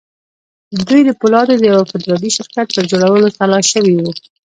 دوی 0.87 1.01
د 1.05 1.11
پولادو 1.19 1.53
د 1.59 1.63
يوه 1.71 1.85
فدرالي 1.91 2.29
شرکت 2.37 2.67
پر 2.75 2.83
جوړولو 2.91 3.33
سلا 3.37 3.59
شوي 3.71 3.93
وو. 3.97 4.11